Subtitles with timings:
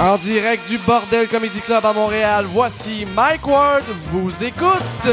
[0.00, 5.08] En direct du Bordel Comedy Club à Montréal, voici Mike Ward vous écoute.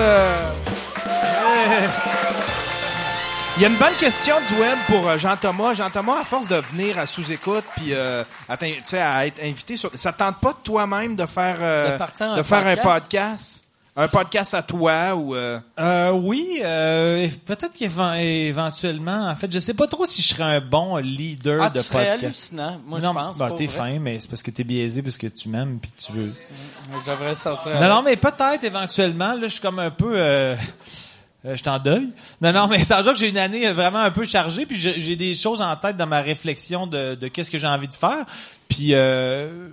[3.57, 5.73] Il y a une bonne question du web pour euh, Jean-Thomas.
[5.75, 9.41] Jean-Thomas, à force de venir à sous-écoute puis euh, à, t'in- tu sais, à être
[9.41, 9.89] invité sur...
[9.95, 12.75] Ça te tente pas de toi-même de faire, euh, De partir un de faire un
[12.75, 13.64] podcast?
[13.95, 13.97] Podcast?
[13.97, 15.35] Un podcast à toi ou...
[15.35, 20.43] euh, Euh, oui, euh, peut-être qu'éventuellement, en fait, je sais pas trop si je serais
[20.57, 22.23] un bon leader Ah, de tu serais podcast.
[22.23, 22.81] hallucinant.
[22.85, 23.37] Moi, non, je pense.
[23.37, 26.11] bah, t'es fin, mais c'est parce que t'es biaisé, parce que tu m'aimes, puis tu
[26.11, 26.31] veux.
[27.05, 27.71] Je devrais sortir.
[27.71, 27.89] Non, avec.
[27.89, 29.33] non, mais peut-être éventuellement.
[29.33, 30.13] Là, je suis comme un peu.
[30.15, 30.55] Euh,
[31.45, 32.09] euh, je suis en deuil.
[32.41, 34.99] Non, non, mais c'est genre que j'ai une année vraiment un peu chargée, puis j'ai
[34.99, 37.93] j'ai des choses en tête dans ma réflexion de, de qu'est-ce que j'ai envie de
[37.93, 38.25] faire.
[38.67, 39.69] Puis euh,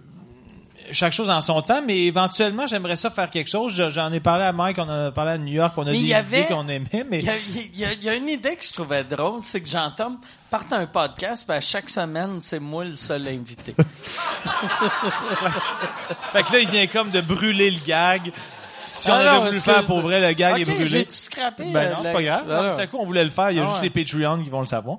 [0.93, 3.75] chaque chose en son temps, mais éventuellement, j'aimerais ça faire quelque chose.
[3.75, 5.87] Je- J'en ai parlé à Mike, on en a parlé à New York, on a
[5.93, 8.57] Mais des y avait- idées qu'on aimait, mais Il y, a, y y une idée
[8.57, 10.19] que je trouvais drôle, c'est que Jean-Tom
[10.51, 13.75] parte un podcast, puis à chaque semaine, c'est moi le seul invité.
[16.33, 18.33] fait que là, il vient comme de brûler le gag.
[18.87, 20.87] Si on Ah avait voulu le faire pour vrai, le gag est brûlé.
[20.87, 21.65] j'ai tout scrappé.
[21.73, 22.51] Ben euh, non, c'est pas grave.
[22.51, 22.75] Ah.
[22.75, 23.51] Tout à coup, on voulait le faire.
[23.51, 24.99] Il y a Ah juste les Patreons qui vont le savoir.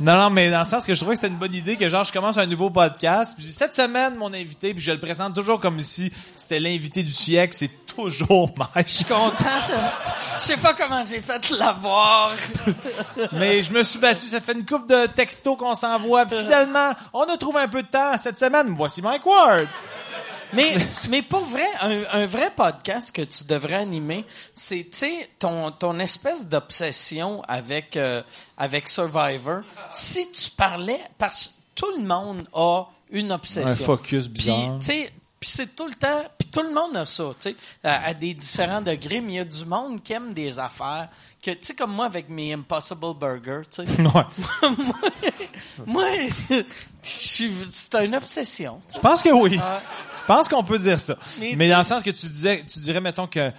[0.00, 1.88] Non, non, mais dans le sens que je trouvais que c'était une bonne idée que
[1.88, 3.34] genre je commence un nouveau podcast.
[3.36, 7.12] Puis cette semaine mon invité, puis je le présente toujours comme si c'était l'invité du
[7.12, 7.54] siècle.
[7.56, 8.88] C'est toujours Mike.
[8.88, 9.34] Je suis content.
[10.34, 12.32] Je sais pas comment j'ai fait l'avoir.
[13.32, 14.26] mais je me suis battu.
[14.26, 16.26] Ça fait une coupe de textos qu'on s'envoie.
[16.26, 18.74] Finalement, on a trouvé un peu de temps cette semaine.
[18.76, 19.66] Voici Mike Ward.
[20.52, 20.76] Mais,
[21.08, 25.70] mais pour vrai, un, un vrai podcast que tu devrais animer, c'est, tu sais, ton,
[25.72, 28.22] ton espèce d'obsession avec, euh,
[28.58, 29.62] avec Survivor.
[29.92, 33.68] Si tu parlais, parce que tout le monde a une obsession.
[33.70, 34.78] Un focus bizarre.
[34.78, 37.50] Puis, tu sais, puis c'est tout le temps, puis tout le monde a ça, tu
[37.50, 40.58] sais, à, à des différents degrés, mais il y a du monde qui aime des
[40.58, 41.08] affaires
[41.42, 44.02] que, tu sais, comme moi avec mes Impossible Burgers, tu sais.
[44.02, 44.68] Ouais.
[45.86, 46.04] moi,
[46.46, 46.64] suis-
[47.02, 48.80] c'est une obsession.
[48.94, 49.56] Je pense que oui.
[49.58, 49.62] Ouais.
[50.22, 51.16] Je pense qu'on peut dire ça.
[51.56, 53.50] Mais dans le sens que tu disais, tu dirais, mettons que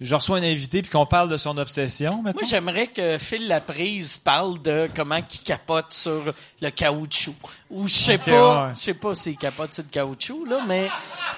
[0.00, 2.40] je reçois un invité puis qu'on parle de son obsession, mettons?
[2.40, 7.34] Moi, j'aimerais que Phil Laprise parle de comment il capote sur le caoutchouc.
[7.70, 8.74] Ou je sais pas, ouais.
[8.74, 10.88] je sais pas s'il capote sur le caoutchouc, là, mais,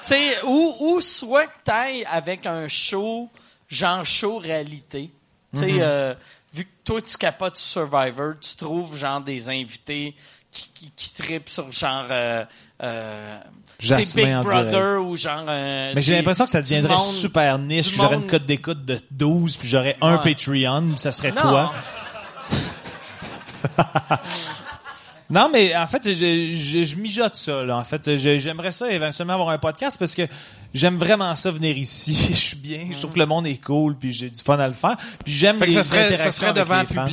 [0.02, 3.28] tu sais, ou, ou soit que t'ailles avec un show,
[3.68, 5.10] genre show réalité.
[5.54, 5.68] Tu Mhm.
[5.68, 6.14] sais, euh,
[6.52, 10.14] vu que toi, tu capotes sur Survivor, tu trouves, genre, des invités
[10.58, 12.44] qui, qui, qui trippent sur, genre, euh,
[12.82, 13.38] euh,
[13.80, 15.44] Big en Brother ou genre...
[15.48, 18.84] euh, Mais j'ai l'impression que ça deviendrait monde- super niche, que j'aurais une cote d'écoute
[18.84, 20.18] de 12, puis j'aurais un.
[20.18, 21.42] Patreon, ça serait Non.
[21.42, 21.72] toi.
[25.30, 27.62] Non, mais en fait, je, je, je mijote ça.
[27.62, 27.76] Là.
[27.76, 30.22] En fait, j'aimerais ça éventuellement avoir un podcast parce que
[30.72, 32.14] j'aime vraiment ça venir ici.
[32.30, 34.66] je suis bien, je trouve que le monde est cool, puis j'ai du fun à
[34.66, 34.96] le faire.
[35.22, 37.06] Puis j'aime Fait que les ça serait, ça serait devant fans.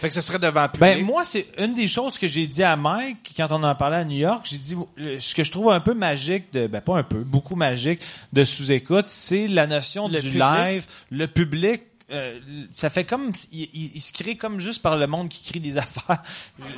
[0.00, 0.80] Fait que ce serait devant public.
[0.80, 3.96] Ben moi, c'est une des choses que j'ai dit à Mike quand on en parlait
[3.96, 4.46] à New York.
[4.48, 7.18] J'ai dit euh, ce que je trouve un peu magique de, ben pas un peu,
[7.18, 8.00] beaucoup magique
[8.32, 10.42] de sous-écoute, c'est la notion Le du public.
[10.42, 11.82] live, le public.
[12.10, 12.38] euh,
[12.74, 15.60] ça fait comme il, il- il se crée comme juste par le monde qui crie
[15.60, 16.22] des affaires.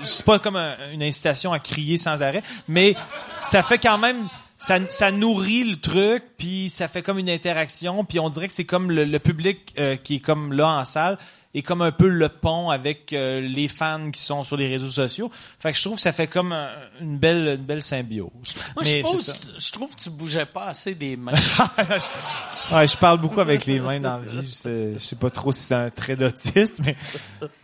[0.02, 2.96] C'est pas comme un- une incitation à crier sans arrêt, mais
[3.44, 4.28] ça fait quand même
[4.58, 8.52] ça, ça nourrit le truc, puis ça fait comme une interaction, puis on dirait que
[8.52, 11.16] c'est comme le, le public euh, qui est comme là en salle
[11.54, 14.90] est comme un peu le pont avec euh, les fans qui sont sur les réseaux
[14.90, 15.30] sociaux.
[15.58, 18.30] Fait que je trouve que ça fait comme un- une belle une belle symbiose.
[18.76, 19.32] Moi, je, Mais c'est ça.
[19.58, 21.32] je trouve que tu bougeais pas assez des mains.
[22.72, 24.38] Ouais, je parle beaucoup avec les mains dans la vie.
[24.42, 26.96] Je sais, je sais pas trop si c'est un trait d'autiste, mais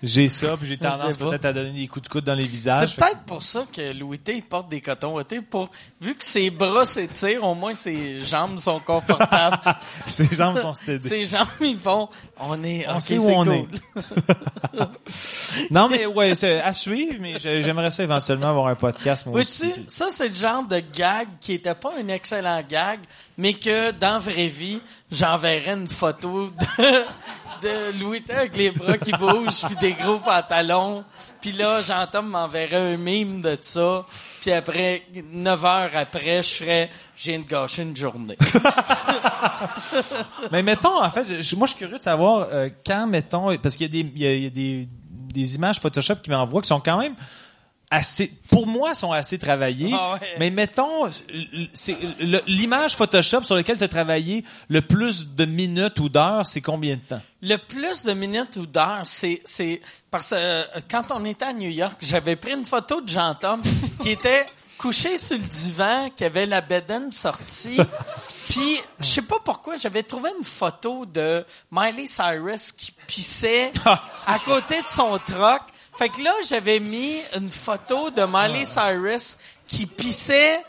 [0.02, 2.90] j'ai ça, puis j'ai tendance peut-être à donner des coups de coude dans les visages.
[2.90, 5.40] C'est peut-être pour ça que Louis T porte des cotons ouatés.
[5.40, 5.70] Pour,
[6.00, 9.58] vu que ses bras s'étirent, au moins ses jambes sont confortables.
[10.06, 11.08] Ses jambes sont stédées.
[11.08, 12.08] ses jambes, ils vont,
[12.38, 13.52] on est, On ok, sait où c'est on cool.
[13.54, 13.66] est.
[15.70, 19.66] Non, mais ouais, c'est à suivre, mais j'aimerais ça éventuellement avoir un podcast, moi aussi.
[19.66, 23.00] Vois-tu, ça, c'est le genre de gag qui était pas un excellent gag,
[23.38, 26.86] mais que, dans la vraie vie, j'enverrais une photo de,
[27.62, 31.04] de Louis T avec les bras qui bougent puis des gros pantalons.
[31.40, 34.04] Puis là, Jean-Tom m'enverrait un mime de ça.
[34.46, 35.02] Puis après,
[35.32, 38.38] neuf heures après, je ferais, je viens de gâcher une journée.
[40.52, 41.24] Mais mettons, en fait,
[41.56, 45.80] moi, je suis curieux de savoir euh, quand, mettons, parce qu'il y a des images
[45.80, 47.16] Photoshop qui m'envoient qui sont quand même
[47.90, 49.92] assez, pour moi, sont assez travaillées.
[49.94, 50.28] Ah ouais.
[50.38, 51.10] Mais mettons,
[51.72, 51.96] c'est
[52.46, 56.96] l'image Photoshop sur laquelle tu as travaillé le plus de minutes ou d'heures, c'est combien
[56.96, 57.22] de temps?
[57.42, 59.80] Le plus de minutes ou d'heures, c'est, c'est
[60.10, 63.62] parce que euh, quand on était à New York, j'avais pris une photo de Jean-Tom
[64.00, 64.46] qui était
[64.78, 67.78] couché sur le divan, qui avait la bedaine sortie.
[68.48, 74.02] Puis, je sais pas pourquoi, j'avais trouvé une photo de Miley Cyrus qui pissait Ah,
[74.26, 75.62] à côté de son truck.
[75.98, 80.62] Fait que là, j'avais mis une photo de Miley Cyrus qui pissait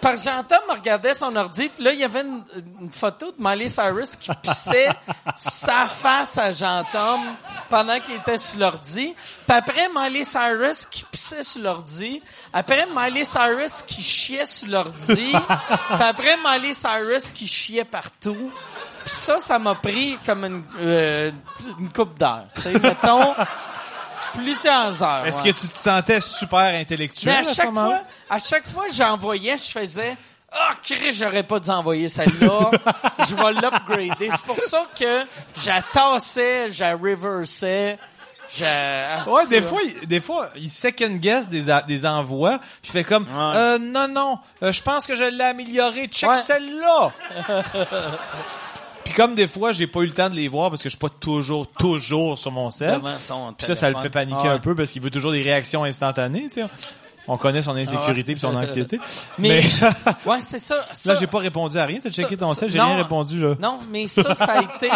[0.00, 2.42] par Jean-Tom regardait son ordi, puis là, il y avait une,
[2.80, 4.88] une photo de Miley Cyrus qui pissait
[5.36, 7.20] sa face à Jean-Tom
[7.68, 9.14] pendant qu'il était sur l'ordi.
[9.46, 12.22] Puis après, Miley Cyrus qui pissait sur l'ordi.
[12.52, 15.32] Après, Miley Cyrus qui chiait sur l'ordi.
[15.32, 18.50] puis après, Miley Cyrus qui chiait partout.
[19.04, 21.30] Puis ça, ça m'a pris comme une, euh,
[21.78, 22.46] une coupe d'heure.
[22.54, 23.34] Tu sais, mettons,
[24.34, 25.26] plusieurs heures.
[25.26, 25.52] Est-ce ouais.
[25.52, 29.56] que tu te sentais super intellectuel Mais à chaque fois, à chaque fois que j'envoyais,
[29.56, 30.16] je faisais
[30.52, 32.70] Ah, Chris, j'aurais pas dû envoyer celle-là.
[33.28, 34.30] je vais l'upgrader.
[34.32, 35.24] C'est pour ça que
[35.56, 36.72] j'attassais.
[38.52, 38.66] J'ai...
[38.66, 42.68] ah, Ouais, des fois, il- des fois, il second guess des, a- des envois, puis
[42.86, 43.56] il fait comme, Ouais.
[43.56, 46.34] euh, non, non, euh, je pense que je l'ai amélioré, check Ouais.
[46.34, 47.12] celle-là.
[49.10, 50.90] puis comme des fois, j'ai pas eu le temps de les voir parce que je
[50.94, 54.58] suis pas toujours, toujours sur mon son Puis ça, ça le fait paniquer Ah un
[54.58, 56.66] peu parce qu'il veut toujours des réactions instantanées, tu sais.
[57.28, 58.34] On connaît son insécurité Ah ouais.
[58.34, 58.98] puis son anxiété.
[59.38, 60.76] Mais- Mais, Ouais, c'est ça.
[61.06, 62.00] là, j'ai pas répondu à rien.
[62.02, 63.54] T'as checké ton sel, j'ai rien répondu, là.
[63.60, 64.90] Non, mais ça, ça a été,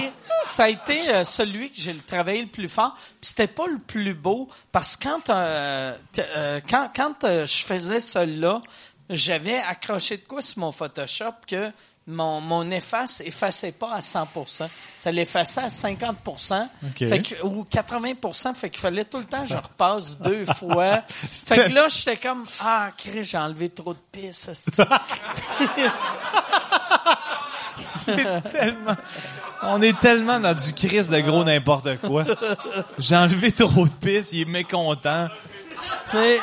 [0.46, 2.94] ça a été euh, celui que j'ai travaillé le plus fort.
[3.20, 7.62] Puis c'était pas le plus beau parce que quand, euh, euh, quand, quand euh, je
[7.64, 8.62] faisais celui-là,
[9.10, 11.70] j'avais accroché de quoi sur mon Photoshop que
[12.06, 14.68] mon, mon efface effaçait pas à 100%.
[15.00, 16.68] Ça l'effaçait à 50%.
[16.82, 17.08] Ok.
[17.08, 18.54] Fait que, ou 80%.
[18.54, 21.02] Fait qu'il fallait tout le temps que je repasse deux fois.
[21.08, 24.48] Fait que là, j'étais comme, ah, Chris, j'ai enlevé trop de pisse.
[24.48, 24.70] esti.
[28.52, 28.96] tellement.
[29.62, 32.24] On est tellement dans du crise de gros n'importe quoi.
[32.98, 35.28] J'ai enlevé trop de pisse, il est mécontent.
[36.12, 36.38] Mais,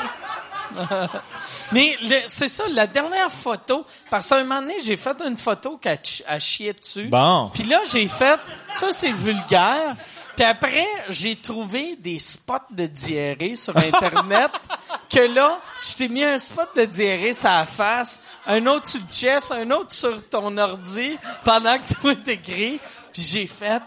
[1.71, 1.97] mais
[2.27, 5.99] c'est ça, la dernière photo, parce qu'à un moment donné, j'ai fait une photo qu'elle
[6.03, 7.07] ch- elle chiait dessus.
[7.07, 7.49] Bon.
[7.53, 8.39] Puis là, j'ai fait,
[8.73, 9.95] ça c'est vulgaire.
[10.35, 14.49] Puis après, j'ai trouvé des spots de diarrhée sur Internet
[15.09, 19.01] que là, je t'ai mis un spot de diarrhée sur la face, un autre sur
[19.01, 22.79] le chest, un autre sur ton ordi pendant que tout est écrit.
[23.11, 23.83] Puis j'ai fait,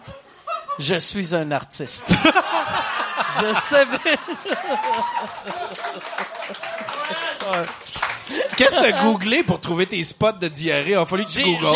[0.78, 2.12] je suis un artiste.
[3.40, 3.98] je savais.
[8.56, 10.92] Qu'est-ce que t'as googlé pour trouver tes spots de diarrhée?
[10.92, 11.66] Il a fallu que tu googles.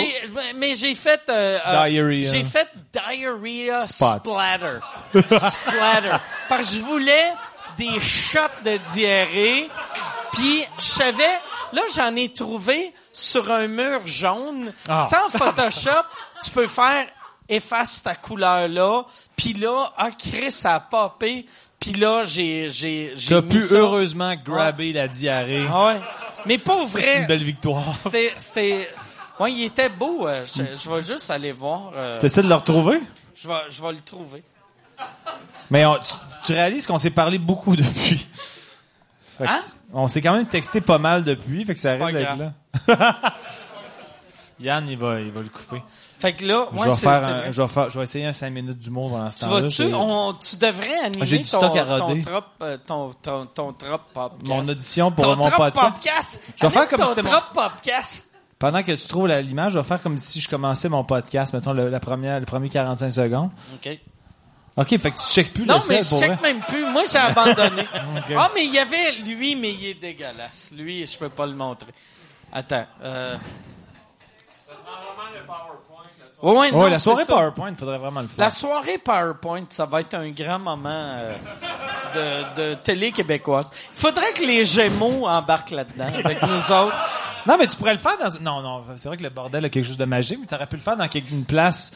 [0.56, 2.32] mais j'ai fait euh, euh, Diarrhea.
[2.32, 4.19] J'ai fait diarrhea Spots.
[4.20, 4.78] splatter.
[5.38, 6.16] splatter.
[6.49, 7.32] Parce que je voulais
[7.76, 9.69] des shots de diarrhée.
[10.32, 11.40] Puis je savais,
[11.72, 14.72] là j'en ai trouvé sur un mur jaune.
[14.88, 15.06] Ah.
[15.10, 16.05] Tu sais, en Photoshop,
[16.44, 17.06] tu peux faire
[17.48, 19.02] efface ta couleur là.
[19.36, 21.46] Puis là, ah Chris, ça a popé.
[21.80, 23.76] Puis là, j'ai j'ai j'ai T'as pu ça.
[23.76, 25.66] heureusement grabber la diarrhée.
[25.70, 26.00] Ah ouais.
[26.46, 27.20] Mais pas C'est vrai.
[27.20, 27.94] une belle victoire.
[28.02, 28.88] C'était, c'était,
[29.38, 30.26] ouais, il était beau.
[30.26, 31.92] euh, je, je vais juste aller voir.
[31.94, 33.00] euh, T'essaies de le retrouver?
[33.34, 34.42] je vais, je vais le trouver.
[35.70, 36.12] Mais on- tu,
[36.44, 38.26] tu réalises qu'on s'est parlé beaucoup depuis.
[39.40, 39.60] Hein?
[39.92, 42.52] On s'est quand même texté pas mal depuis, fait que ça C'est risque d'être là.
[44.60, 45.82] Yann, il va, il va le couper.
[46.20, 48.32] Fait que là, je, ouais, vais faire un- je vais faire, je vais essayer un
[48.32, 52.20] 5 minutes d'humour pendant ce Tu c'est- on, tu devrais animer J'ai du ton, ton
[52.23, 54.44] trop, euh, ton, ton, ton trop podcast.
[54.44, 55.75] Mon audition pour ton mon podcast.
[55.75, 56.41] podcast.
[56.56, 58.29] Je vais faire comme ton trop podcast.
[58.59, 61.73] Pendant que tu trouves l'image, je vais faire comme si je commençais mon podcast, mettons
[61.73, 63.50] le, la première, le premier 45 secondes.
[63.75, 63.99] OK.
[64.76, 66.53] OK, fait que tu checkes plus Non, le mais je pour check vrai.
[66.53, 66.85] même plus.
[66.91, 67.82] Moi, j'ai abandonné.
[68.17, 68.34] Ok.
[68.37, 70.72] Ah, mais il y avait lui, mais il est dégueulasse.
[70.77, 71.93] Lui, je peux pas le montrer.
[72.53, 72.87] Attends.
[73.03, 73.37] Euh...
[76.40, 77.34] Ouais, ouais, non, Ouais, la soirée ça.
[77.34, 78.44] PowerPoint, faudrait vraiment le faire.
[78.44, 81.34] La soirée PowerPoint, ça va être un grand moment euh,
[82.54, 83.70] de, de télé québécoise.
[83.94, 86.94] Il faudrait que les Gémeaux embarquent là-dedans avec nous autres.
[87.46, 88.40] Non, mais tu pourrais le faire dans...
[88.40, 90.66] Non, non, c'est vrai que le bordel a quelque chose de magique, mais tu aurais
[90.66, 91.92] pu le faire dans quelque- une place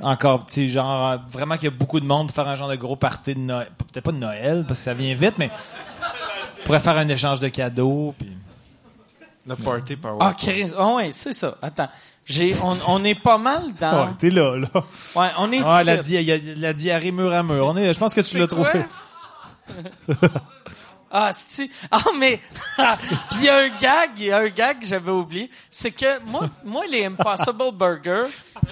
[0.00, 2.56] encore, tu sais, genre, euh, vraiment qu'il y a beaucoup de monde pour faire un
[2.56, 3.68] genre de gros party de Noël.
[3.78, 5.50] Peut-être pas de Noël, parce que ça vient vite, mais
[6.56, 8.32] tu pourrais faire un échange de cadeaux, puis...
[9.46, 10.18] Le party power.
[10.20, 11.56] Ah, Chris, ah ouais, c'est ça.
[11.60, 11.88] Attends,
[12.24, 14.06] j'ai, on, on est pas mal dans.
[14.06, 14.68] Ouais, t'es là, là.
[15.14, 15.60] Ouais, on est.
[15.64, 17.66] Ah, la, di- a diarrhée mur à mur.
[17.66, 18.68] On est, je pense que tu l'as trouvé.
[21.14, 22.40] Ah, c'est Ah, mais
[22.76, 25.90] puis il y a un gag, il y a un gag que j'avais oublié, c'est
[25.90, 28.22] que moi, moi les Impossible Burger,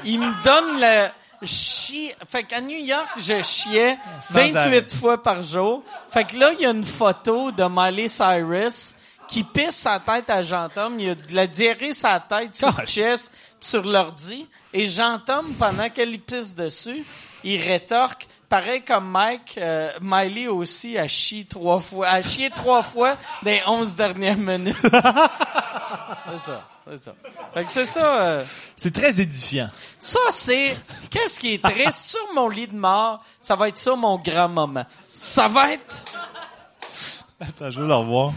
[0.07, 1.09] ils me donnent le
[1.47, 2.11] chi.
[2.27, 4.87] Fait qu'à New York, je chiais Sans 28 arrêt.
[4.89, 5.83] fois par jour.
[6.11, 8.95] Fait que là, il y a une photo de Miley Cyrus
[9.31, 10.99] qui pisse sa tête à Jean-Tom.
[10.99, 14.47] Il a de la diarrhée sa tête sur le chest, sur l'ordi.
[14.73, 17.05] Et Jean-Tom, pendant qu'elle pisse dessus,
[17.45, 18.27] il rétorque.
[18.49, 23.51] Pareil comme Mike, euh, Miley aussi a chié trois fois, a chié trois fois dans
[23.51, 24.77] les onze dernières minutes.
[24.83, 24.91] c'est
[26.39, 27.15] ça, c'est ça.
[27.55, 28.21] Fait que c'est ça.
[28.23, 28.45] euh,
[28.75, 29.71] C'est très édifiant.
[30.01, 30.77] ça c'est
[31.11, 32.11] qu'est-ce qui est triste?
[32.11, 33.23] Sur mon lit de mort.
[33.41, 34.85] Ça va être ça mon grand moment.
[35.13, 36.05] Ça va être.
[37.41, 38.33] Attends, je veux le revoir.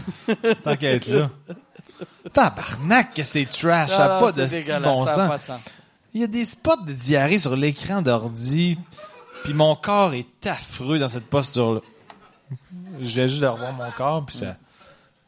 [0.62, 1.30] Tant qu'à être là.
[2.32, 5.28] Tabarnak que c'est trash, ça non, pas de style bon ça sens.
[5.28, 5.60] pas de sens.
[6.14, 8.78] Il y a des spots de diarrhée sur l'écran d'ordi,
[9.44, 11.80] puis mon corps est affreux dans cette posture-là.
[13.00, 14.56] J'ai juste de revoir mon corps, puis ça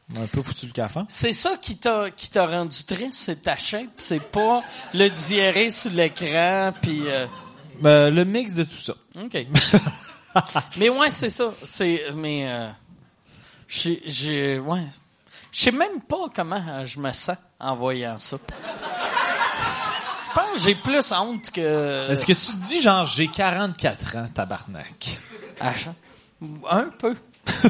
[0.08, 1.00] m'a un peu foutu le café.
[1.08, 4.62] C'est ça qui t'a qui t'a rendu triste, c'est ta shape, c'est pas
[4.94, 7.26] le diarrhée sur l'écran puis euh,
[7.84, 8.94] Euh, le mix de tout ça.
[9.22, 9.36] OK.
[10.78, 12.68] mais ouais, c'est ça, c'est mais euh,
[13.68, 14.84] j'ai j'ai ouais,
[15.52, 18.38] je sais même pas comment je me sens en voyant ça.
[20.28, 24.16] Je pense que j'ai plus honte que Est-ce que tu te dis genre j'ai 44
[24.16, 25.18] ans, tabarnak?
[25.60, 25.94] Achat.
[26.70, 27.14] Un peu.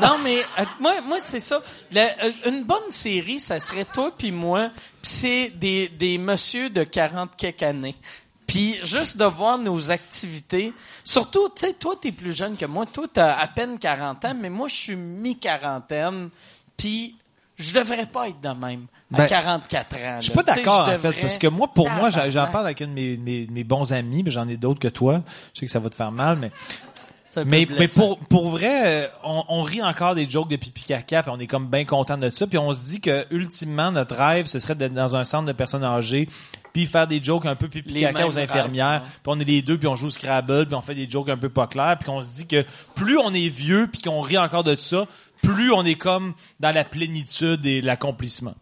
[0.00, 1.60] non, mais euh, moi, moi c'est ça.
[1.90, 4.70] La- euh, une bonne série, ça serait toi puis moi,
[5.02, 7.96] puis c'est des, des messieurs de 40 quelques années.
[8.46, 10.72] Puis juste de voir nos activités.
[11.04, 12.86] Surtout, tu sais, toi, t'es plus jeune que moi.
[12.86, 16.30] Toi, t'as à peine 40 ans, mais moi, je suis mi-quarantaine.
[16.76, 17.16] Puis
[17.58, 20.16] je devrais pas être de même à Ben, 44 ans.
[20.20, 20.42] Je suis pas.
[20.42, 23.16] Tu d'accord, en fait, parce que moi, pour moi, j'en- parle avec un de mes,
[23.16, 25.22] mes, mes bons amis, mais j'en ai d'autres que toi.
[25.54, 26.50] Je sais que ça va te faire mal, mais
[27.44, 31.22] Mais, mais pour, pour vrai, euh, on, on rit encore des jokes de pipi caca,
[31.22, 34.14] puis on est comme bien content de ça, puis on se dit que ultimement notre
[34.16, 36.30] rêve ce serait d'être dans un centre de personnes âgées,
[36.76, 39.78] puis faire des jokes un peu pipi caca aux infirmières, puis on est les deux,
[39.78, 42.06] puis on joue au Scrabble, puis on fait des jokes un peu pas clairs, puis
[42.06, 42.64] qu'on se dit que
[42.94, 45.06] plus on est vieux, puis qu'on rit encore de ça,
[45.42, 48.54] plus on est comme dans la plénitude et l'accomplissement.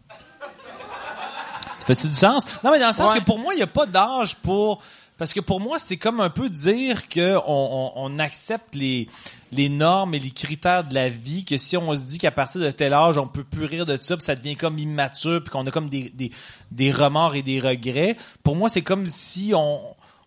[1.79, 2.45] Ça fait-tu du sens?
[2.63, 3.19] Non, mais dans le sens Ouais.
[3.19, 4.81] que pour moi, il n'y a pas d'âge pour...
[5.17, 9.07] Parce que pour moi, c'est comme un peu dire que on, on, on accepte les,
[9.53, 12.59] les normes et les critères de la vie, que si on se dit qu'à partir
[12.59, 15.51] de tel âge, on peut plus rire de ça, puis ça devient comme immature, puis
[15.51, 16.31] qu'on a comme des, des,
[16.71, 18.17] des remords et des regrets.
[18.43, 19.81] Pour moi, c'est comme si on,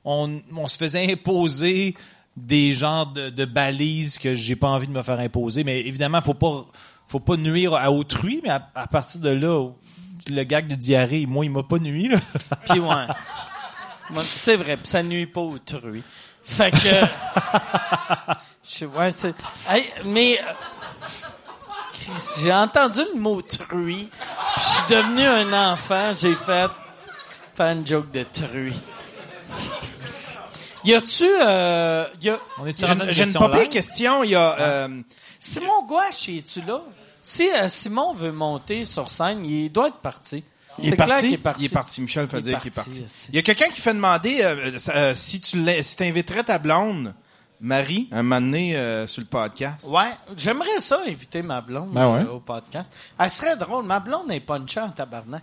[0.04, 1.94] on, on se faisait imposer
[2.36, 5.64] des genres de, de balises que j'ai pas envie de me faire imposer.
[5.64, 6.64] Mais évidemment, faut pas
[7.08, 9.70] faut pas nuire à autrui, mais à, à partir de là,
[10.28, 12.08] le gag de diarrhée, moi, il m'a pas nuit.
[12.08, 12.20] Là.
[12.68, 12.94] Puis ouais.
[14.10, 16.02] Moi, C'est vrai, puis ça nuit pas autrui.
[16.42, 16.78] Fait que...
[18.64, 19.34] Je sais, ouais, c'est...
[19.68, 20.38] Hey, mais...
[20.40, 20.52] euh,
[21.92, 26.70] Chris, J'ai entendu le mot truie, puis je suis devenu un enfant, j'ai fait...
[27.54, 28.80] Faire une joke de truie.
[30.84, 31.24] Y a-tu...
[31.42, 32.38] Euh, y a...
[32.58, 34.22] On est J'ai une- J'ai une pas question.
[34.24, 35.02] Y a, euh,
[35.38, 36.80] Simon Gouache, es-tu là?
[37.20, 40.44] Si euh, Simon veut monter sur scène, il doit être parti.
[40.82, 41.22] Il est, parti.
[41.22, 41.60] qu'il est parti.
[41.62, 42.00] Il est parti.
[42.00, 43.04] Michel fait Il est dire qu'il est parti.
[43.30, 47.14] Il y a quelqu'un qui fait demander euh, euh, si tu si t'inviterais ta blonde,
[47.60, 49.86] Marie, un moment donné, euh, sur le podcast.
[49.88, 52.20] Ouais, j'aimerais ça inviter ma blonde Ben ouais.
[52.20, 52.90] euh, au podcast.
[53.18, 53.84] Elle serait drôle.
[53.84, 55.42] Ma blonde est punchée en tabarnak.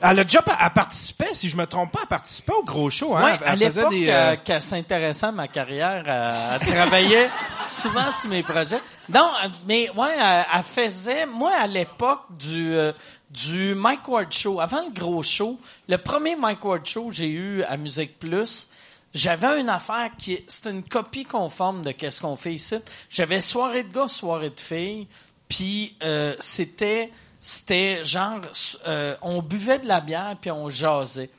[0.00, 2.88] Elle a déjà pa- elle participait, si je me trompe pas, elle participait au gros
[2.90, 3.16] show.
[3.16, 3.24] Hein?
[3.24, 6.58] ouais, Elle- à elle faisait l'époque des, euh, euh, qu'elle s'intéressait à ma carrière, euh,
[6.60, 7.30] elle travaillait
[7.68, 8.80] souvent sur mes projets.
[9.08, 11.26] Non, euh, mais ouais, elle, elle faisait.
[11.26, 12.92] Moi, à l'époque du euh,
[13.30, 15.58] du Mike Ward Show, avant le gros show,
[15.88, 18.68] le premier Mike Ward Show que j'ai eu à Musique Plus.
[19.14, 22.76] J'avais une affaire qui c'était une copie conforme de qu'est-ce qu'on fait ici.
[23.10, 25.06] J'avais soirée de gars, soirée de filles,
[25.48, 28.40] puis euh, c'était c'était genre
[28.86, 31.30] euh, on buvait de la bière puis on jasait.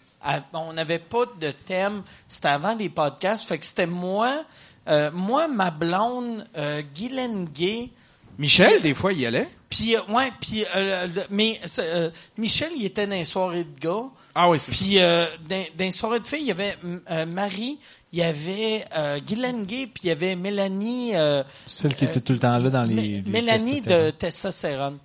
[0.53, 2.03] On n'avait pas de thème.
[2.27, 3.48] C'était avant les podcasts.
[3.48, 4.43] Fait que c'était moi,
[4.88, 7.91] euh, moi, ma blonde, euh, Guylaine Gay,
[8.39, 9.48] Michel, des fois, il y allait.
[9.69, 13.79] puis euh, ouais, puis euh, le- mais euh, Michel, il était dans les soirées de
[13.79, 14.05] gars.
[14.34, 14.77] Ah oui, c'est ça.
[14.77, 16.77] Puis euh, dans, dans les soirées de filles, il y avait
[17.12, 17.77] euh, Marie,
[18.13, 21.12] il y avait euh, Guylaine Gay, puis il y avait Mélanie.
[21.15, 22.96] euh, Celle qui était tout le temps là dans les...
[22.96, 24.98] Mé- les Mélanie de Testostérone.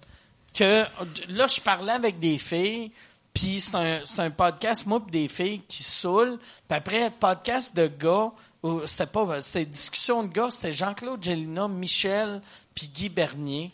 [0.55, 0.85] Que
[1.29, 2.93] là, je parlais avec des filles,
[3.33, 6.39] puis c'est un, c'est un podcast, moi, pis des filles qui saoulent.
[6.69, 8.31] Puis après, podcast de gars,
[8.63, 12.41] où c'était pas, c'était discussion de gars, c'était Jean-Claude Gélina, Michel,
[12.75, 13.71] puis Guy Bernier.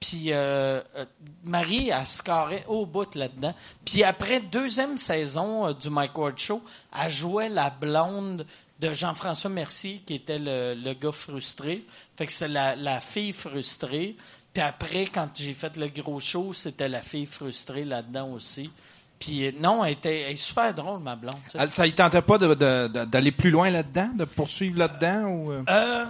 [0.00, 1.04] Puis euh, euh,
[1.44, 3.52] Marie, se carrait au bout là-dedans.
[3.84, 6.62] Puis après, deuxième saison euh, du Mike Ward Show,
[7.02, 8.46] elle jouait la blonde
[8.78, 11.84] de Jean-François Mercier, qui était le, le gars frustré.
[12.16, 14.14] Fait que c'est la, la fille frustrée.
[14.52, 18.70] Puis après, quand j'ai fait le gros show, c'était la fille frustrée là-dedans aussi.
[19.18, 21.34] Puis euh, non, elle était elle est super drôle, ma blonde.
[21.48, 25.50] Ça ne tentait pas de- de- de- d'aller plus loin là-dedans, de poursuivre là-dedans ou
[25.50, 26.06] euh?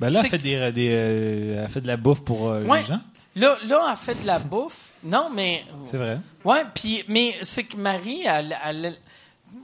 [0.00, 2.62] Euh, Ben là, elle fait, des, des, euh, elle fait de la bouffe pour euh,
[2.64, 2.80] ouais.
[2.80, 3.00] les gens.
[3.36, 4.92] Là, là, elle fait de la bouffe.
[5.04, 6.18] Non, mais C'est vrai.
[6.44, 8.96] Ouais, puis mais c'est que Marie, elle, elle-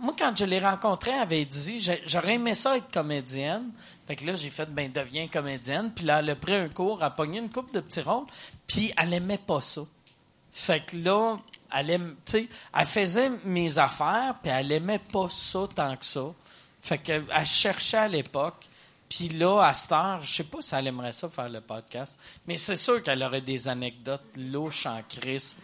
[0.01, 3.65] moi quand je l'ai rencontrée, elle avait dit j'aurais aimé ça être comédienne.
[4.07, 5.91] Fait que là j'ai fait ben deviens comédienne.
[5.95, 8.27] Puis là elle a pris un cours, elle a pogné une coupe de petits rôles,
[8.67, 9.83] puis elle aimait pas ça.
[10.53, 11.37] Fait que là,
[11.77, 12.49] elle aime, tu sais,
[12.79, 16.27] elle faisait mes affaires, puis elle aimait pas ça tant que ça.
[16.81, 18.67] Fait que elle cherchait à l'époque.
[19.09, 22.19] Puis là, à cette heure, je sais pas si elle aimerait ça faire le podcast,
[22.49, 25.57] mais c'est sûr qu'elle aurait des anecdotes louches en crise.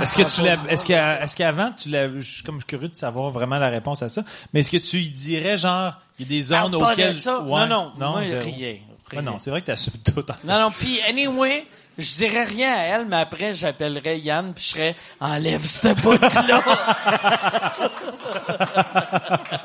[0.00, 2.96] Est-ce que tu l'as, est-ce que, est-ce qu'avant, tu l'as, je suis comme curieux de
[2.96, 6.28] savoir vraiment la réponse à ça, mais est-ce que tu lui dirais, genre, il y
[6.28, 7.22] a des zones Parle pas auxquelles...
[7.22, 7.40] ça.
[7.40, 7.66] Ouais.
[7.66, 8.40] non, non, moi, rien.
[8.40, 9.22] Ouais, rien.
[9.22, 10.24] non, c'est vrai que t'assumes tout.
[10.30, 14.64] en- Non, non, puis anyway, je dirais rien à elle, mais après, j'appellerais Yann, puis
[14.64, 16.28] je serais «Enlève cette bout-là!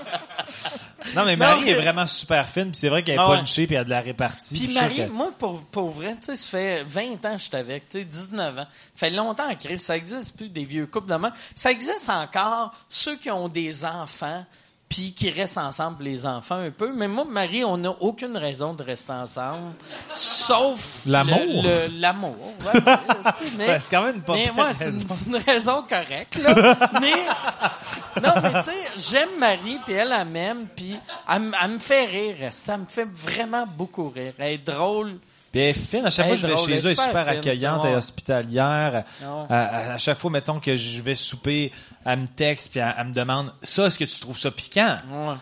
[1.15, 3.37] Non, mais Marie est vraiment super fine, puis c'est vrai qu'elle est Ah ouais.
[3.39, 4.55] punchée, puis elle a de la répartie.
[4.65, 7.55] Puis Marie, moi, pour, pour vrai, tu sais, ça fait 20 ans que je suis
[7.55, 8.65] avec, tu sais, 19 ans.
[8.65, 11.31] Ça fait longtemps crise, ça existe plus des vieux couples de main.
[11.55, 14.45] Ça existe encore ceux qui ont des enfants,
[14.93, 16.93] puis qui restent ensemble, les enfants, un peu.
[16.93, 19.73] Mais moi, Marie, on n'a aucune raison de rester ensemble,
[20.13, 21.01] sauf...
[21.07, 21.65] L'amour.
[21.97, 22.37] L'amour,
[22.75, 25.07] ouais, c'est quand même pas mais moi, c'est une, raison.
[25.09, 26.77] c'est une raison correcte, là.
[27.01, 32.05] mais, non, mais tu sais, j'aime Marie, puis elle, elle m'aime, puis elle me fait
[32.05, 32.35] rire.
[32.51, 34.33] Ça me fait vraiment beaucoup rire.
[34.37, 35.17] Elle est drôle.
[35.53, 36.05] Puis elle est fine.
[36.05, 37.95] À chaque fois que je vais drôle, chez eux, elle est super fine, accueillante, ouais.
[37.95, 39.03] hospitalière.
[39.49, 41.71] À, à- à chaque fois, mettons que je vais souper,
[42.05, 44.97] elle me texte, puis elle, elle me demande, ça, est-ce que tu trouves ça piquant?
[45.09, 45.35] Ouais.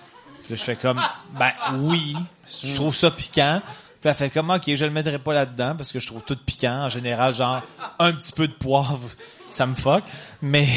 [0.48, 1.02] Puis je fais comme,
[1.40, 2.16] ben oui,
[2.64, 3.62] je trouve ça piquant.
[4.02, 6.36] Puis elle fait comme, ok, je le mettrai pas là-dedans parce que je trouve tout
[6.46, 6.84] piquant.
[6.86, 7.62] En général, genre,
[8.00, 9.00] un petit peu de poivre,
[9.50, 10.04] ça me fuck.
[10.42, 10.68] Mais,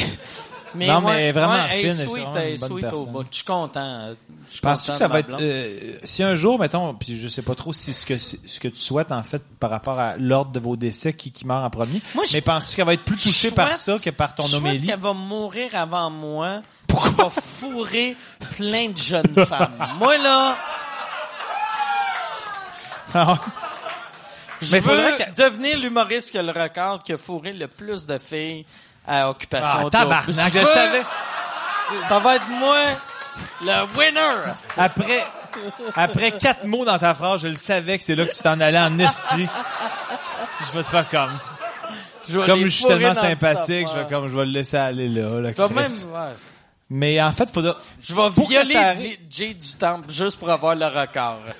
[0.75, 2.85] Mais non, ouais, mais vraiment ouais, elle est fine, sweet, elle une est bonne sweet
[2.85, 3.11] au personne.
[3.11, 3.25] bout.
[3.31, 4.15] Je suis content.
[4.47, 7.41] Je suis penses-tu que ça va être, euh, si un jour, mettons, puis je sais
[7.41, 10.51] pas trop si ce que, ce que tu souhaites, en fait, par rapport à l'ordre
[10.51, 12.01] de vos décès, qui, qui meurt en premier.
[12.13, 14.43] Moi, je- mais penses-tu qu'elle va être plus touchée Je par ça que par ton
[14.43, 14.85] je homélie?
[14.87, 16.61] qu'elle va mourir avant moi.
[16.87, 17.29] Pourquoi?
[17.35, 18.17] Je vais fourrer
[18.55, 19.73] plein de jeunes femmes.
[19.99, 20.55] Moi, là,
[24.61, 28.17] je Mais veux devenir l'humoriste qui a le record qui a fourré le plus de
[28.17, 28.65] filles
[29.07, 31.01] à occupation Ah, tabarnak, je veux- savais.
[32.09, 32.77] Ça va être moi,
[33.61, 34.53] le winner.
[34.77, 35.23] Après,
[35.95, 38.59] après quatre mots dans ta phrase, je le savais que c'est là que tu t'en
[38.59, 39.47] allais en esti.
[40.67, 41.39] Je vais te faire comme.
[42.27, 45.07] Je Comme je suis tellement le sympathique, je vais comme, je vais le laisser aller
[45.09, 45.73] là, là, Je vais Chris.
[45.75, 46.35] même, ouais.
[46.89, 47.75] Mais en fait, faudra.
[48.01, 51.39] Je vais pour violer Jay du Temple juste pour avoir le record.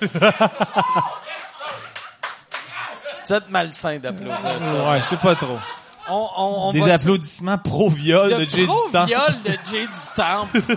[3.28, 4.90] Vous êtes malsain d'applaudir ça.
[4.90, 5.58] Ouais, je sais pas trop.
[6.08, 9.06] On, on, on Des applaudissements pro-viol de, Jay pro du Temple.
[9.08, 10.62] viol de Jay du Temple.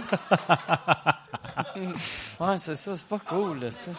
[2.40, 3.92] ouais, c'est ça, c'est pas cool, là, ça.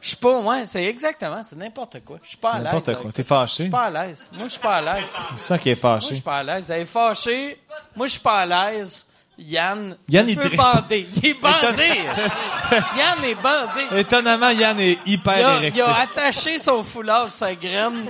[0.00, 2.16] Je suis pas, ouais, c'est exactement, c'est n'importe quoi.
[2.22, 2.64] Je suis pas à l'aise.
[2.72, 3.10] N'importe quoi.
[3.12, 3.62] T'es Je fâché.
[3.64, 4.30] suis pas à l'aise.
[4.32, 5.12] Moi, je suis pas à l'aise.
[5.36, 6.14] C'est ça qui est Moi, je fâché.
[6.14, 6.70] suis pas à l'aise.
[6.70, 7.60] Elle est fâchée.
[7.94, 9.06] Moi, je suis pas à l'aise.
[9.38, 11.06] Yann, Yann, te- bandé.
[11.16, 11.88] Il est bandé.
[12.98, 14.00] Yann est bandé.
[14.00, 15.78] Étonnamment, Yann est hyper Il a, érecté.
[15.78, 18.04] il a attaché son foulard sa graine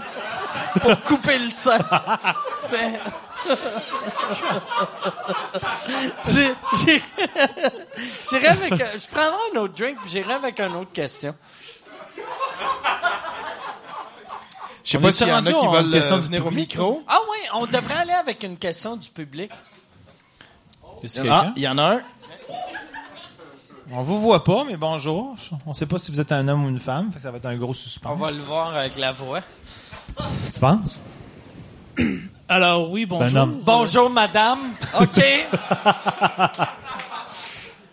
[0.81, 1.79] pour couper le sang.
[6.25, 6.55] C'est-
[8.31, 11.35] J'irai avec, je prendrai un autre drink puis j'irai avec une autre question.
[14.85, 16.47] Je sais On pas s'il y en a qui en veulent question euh, du venir
[16.47, 17.03] au micro.
[17.07, 19.51] Ah oui, on devrait aller avec une question du public.
[21.03, 21.53] Est-ce Ah, quelqu'un?
[21.57, 22.01] il y en a un.
[23.93, 25.35] On vous voit pas, mais bonjour.
[25.67, 27.39] On sait pas si vous êtes un homme ou une femme, fait que ça va
[27.39, 28.19] être un gros On suspense.
[28.19, 29.41] va le voir avec la voix.
[30.53, 30.99] Tu penses?
[32.53, 33.29] Alors oui, bonjour.
[33.29, 33.61] C'est un homme.
[33.65, 34.59] Bonjour, madame.
[35.01, 35.21] OK.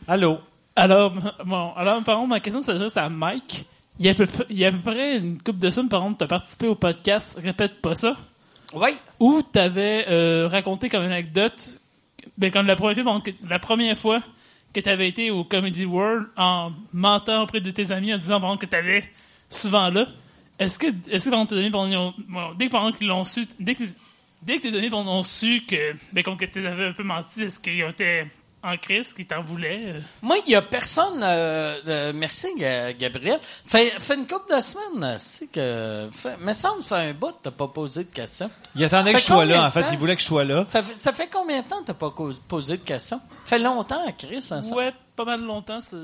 [0.08, 0.40] Allô?
[0.76, 1.14] Alors,
[1.46, 3.66] bon, alors, par contre, ma question s'adresse à Mike.
[4.00, 5.70] Il y a à peu, près- il y a à peu près une couple de
[5.70, 8.18] semaines, par contre, tu as participé au podcast Répète pas ça,
[8.74, 8.90] Oui.
[9.20, 11.80] où tu avais raconté comme anecdote,
[12.38, 14.22] ben, comme la première fois, la première fois
[14.74, 18.40] que tu avais été au Comedy World en mentant auprès de tes amis en disant
[18.40, 19.04] par exemple, que tu allais
[19.52, 20.08] souvent là.
[20.60, 22.72] Est-ce que, est-ce que par exemple, tes amis, par exemple, ils ont- bon, dès que
[22.72, 23.84] par exemple, ils l'ont su, dès que,
[24.42, 27.44] dès que tes amis ont su que, ben, comme que tu avais un peu menti,
[27.44, 28.26] est-ce qu'ils étaient
[28.64, 29.82] en crise, qu'ils t'en voulaient?
[29.86, 30.00] euh?
[30.22, 31.22] Moi, il y a personne.
[31.24, 33.40] euh, euh, merci, Ga- Gabriel.
[33.66, 36.10] Fait, fait une couple de semaines, c'est que.
[36.12, 38.50] Fait, mais ça me fait un bout, t'as pas posé de questions.
[38.76, 39.84] Il attendait Fait que je sois combien là, de en fait.
[39.84, 39.90] temps?
[39.94, 40.66] Il voulait que je sois là.
[40.66, 43.22] Ça fait, ça fait combien de temps t'as pas cause- posé de questions?
[43.46, 44.76] fait longtemps, Chris, hein, ça?
[44.76, 45.80] Ouais, pas mal longtemps.
[45.80, 45.96] c'est-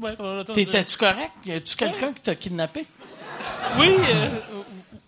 [0.00, 0.52] Ouais, pas mal longtemps.
[0.52, 1.32] T'étais-tu correct?
[1.44, 2.86] Y a-tu quelqu'un qui t'a kidnappé?
[3.78, 4.28] Oui, euh,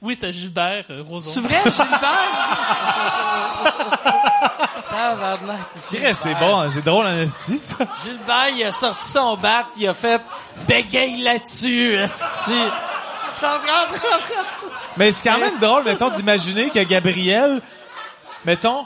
[0.02, 1.30] oui, c'était Gilbert euh, Rozon.
[1.32, 2.00] C'est vrai, Gilbert?
[4.90, 5.58] Tabarnak,
[5.90, 7.76] dirais, c'est bon, hein, c'est drôle en esti, ça.
[8.04, 10.20] Gilbert, il a sorti son bat, il a fait
[10.66, 12.22] bégaye là-dessus, esti.
[14.96, 17.60] Mais c'est quand même drôle, mettons, d'imaginer que Gabriel,
[18.44, 18.84] mettons,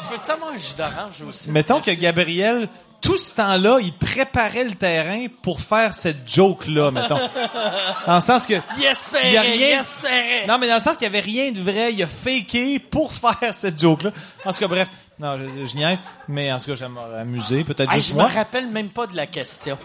[0.00, 1.50] Je peux-tu avoir un jus d'orange aussi?
[1.50, 1.90] mettons que.
[1.90, 2.68] Gabriel,
[3.06, 7.18] tout ce temps-là, il préparait le terrain pour faire cette joke-là, mettons.
[8.06, 10.46] Dans le sens que, Il espérait, Il y a rien- espérait.
[10.48, 13.12] non, mais dans le sens qu'il y avait rien de vrai, il a faké pour
[13.40, 14.10] faire cette joke-là.
[14.44, 14.88] En tout cas, bref.
[15.18, 18.28] Non, je, je niaise, mais en tout cas, j'aimerais amuser, peut-être juste je me moi.
[18.28, 19.78] rappelle même pas de la question.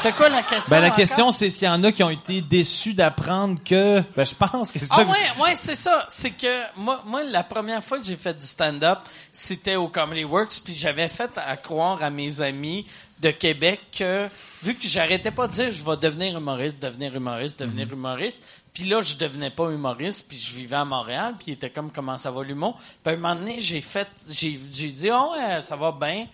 [0.00, 0.70] C'est quoi la question?
[0.70, 4.24] Ben, la question, c'est s'il y en a qui ont été déçus d'apprendre que, ben,
[4.24, 4.96] je pense que c'est ça.
[4.98, 6.06] Ah ouais, ouais, c'est ça.
[6.08, 9.00] C'est que moi, moi, la première fois que j'ai fait du stand-up,
[9.32, 12.86] c'était au Comedy Works, puis j'avais fait à croire à mes amis
[13.20, 14.28] de Québec que
[14.62, 17.92] vu que j'arrêtais pas de dire je vais devenir humoriste, devenir humoriste, devenir Mhm.
[17.94, 21.70] humoriste, puis là je devenais pas humoriste, puis je vivais à Montréal, puis il était
[21.70, 22.78] comme comment ça va l'humour?
[23.02, 26.26] Puis à un moment donné, j'ai fait, j'ai, j'ai dit oh ouais, ça va bien.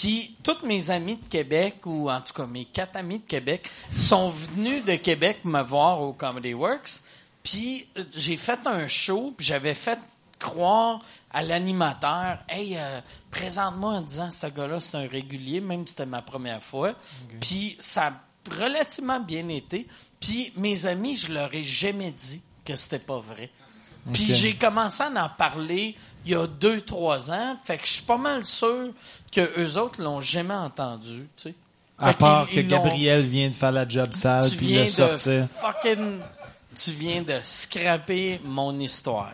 [0.00, 3.70] Puis toutes mes amis de Québec, ou en tout cas mes quatre amis de Québec,
[3.94, 7.02] sont venus de Québec me voir au Comedy Works.
[7.42, 9.98] Puis j'ai fait un show, puis j'avais fait
[10.38, 15.90] croire à l'animateur, hey, euh, présente-moi en disant ce gars-là c'est un régulier, même si
[15.90, 16.94] c'était ma première fois.
[17.38, 18.12] Puis ça a
[18.50, 19.86] relativement bien été.
[20.18, 23.50] Puis mes amis, je leur ai jamais dit que c'était pas vrai.
[24.12, 27.56] Puis j'ai commencé à en parler il y a deux, trois ans.
[27.64, 28.88] Fait que je suis pas mal sûr
[29.32, 31.54] que eux autres l'ont jamais entendu, tu sais.
[31.98, 34.80] à Fait part que ils Gabriel vient de faire la job sale tu puis viens
[34.80, 35.46] le de sortir.
[35.60, 36.18] fucking
[36.76, 39.32] tu viens de scraper mon histoire.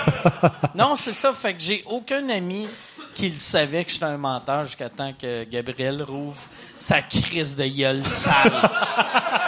[0.74, 1.32] non, c'est ça.
[1.32, 2.66] Fait que j'ai aucun ami
[3.14, 6.42] qui le savait que j'étais un menteur jusqu'à temps que Gabriel rouvre
[6.76, 8.52] sa crise de gueule sale.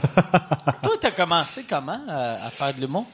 [0.82, 3.06] Toi, t'as commencé comment euh, à faire de l'humour?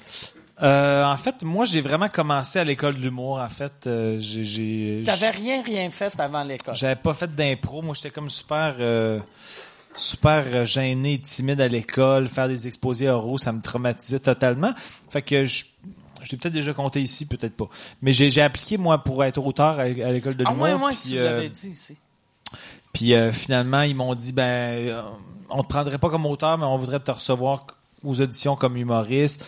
[0.63, 3.39] Euh, en fait, moi, j'ai vraiment commencé à l'école de l'humour.
[3.39, 6.75] En fait, euh, j'ai, j'ai, T'avais rien, rien fait avant l'école?
[6.75, 7.83] j'avais pas fait d'impro.
[7.83, 9.21] Moi, j'étais comme super, euh,
[9.95, 12.27] super gêné, timide à l'école.
[12.29, 14.73] Faire des exposés oraux, ça me traumatisait totalement.
[15.11, 15.65] Fait que je,
[16.23, 17.69] je l'ai peut-être déjà compté ici, peut-être pas.
[18.01, 20.65] Mais j'ai, j'ai appliqué moi pour être auteur à, à l'école de Ah, l'humour.
[20.65, 21.99] ouais, ouais, puis, tu l'avais dit ici.
[22.97, 25.03] Puis euh, finalement, ils m'ont dit ben euh,
[25.51, 27.67] on te prendrait pas comme auteur, mais on voudrait te recevoir
[28.03, 29.47] aux auditions comme humoriste.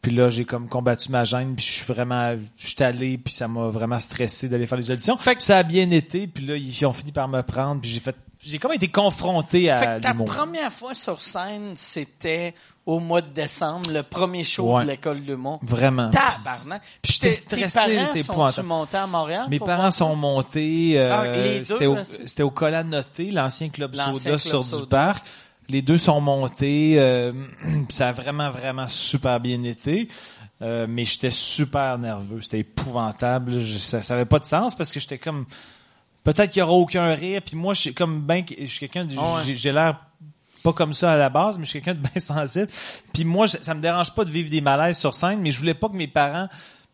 [0.00, 3.34] Puis là, j'ai comme combattu ma gêne, puis je suis vraiment je suis allé, puis
[3.34, 5.16] ça m'a vraiment stressé d'aller faire les auditions.
[5.16, 7.90] Fait que ça a bien été, puis là ils ont fini par me prendre, puis
[7.90, 12.54] j'ai fait j'ai comme été confronté Fait à que ta première fois sur scène, c'était
[12.86, 14.84] au mois de décembre, le premier show Ouais.
[14.84, 15.58] de l'école de l'humour.
[15.62, 16.10] Vraiment.
[16.10, 16.80] Tabarnak.
[17.02, 18.68] Puis j'étais stressé, Tes parents c'était sont épouvantable.
[18.68, 19.46] montés à Montréal?
[19.50, 20.92] Mes parents sont montés.
[20.96, 25.26] euh, Ah, c'était au, au l'ancien club soda Club sur du parc.
[25.68, 26.94] Les deux sont montés.
[26.98, 27.32] euh,
[27.88, 30.08] ça a vraiment, vraiment super bien été.
[30.60, 32.40] Euh, mais j'étais super nerveux.
[32.40, 33.60] C'était épouvantable.
[33.60, 35.46] Je, ça, ça avait pas de sens parce que j'étais comme...
[36.24, 37.42] Peut-être qu'il y aura aucun rire.
[37.44, 39.04] Puis moi, je suis comme ben, je suis quelqu'un...
[39.04, 39.54] de- Ah ouais.
[39.56, 40.00] j'ai- l'air
[40.64, 42.66] pas comme ça à la base, mais je suis quelqu'un de bien sensible.
[43.12, 45.74] Puis moi, ça me dérange pas de vivre des malaises sur scène, mais je voulais
[45.74, 46.48] pas que mes parents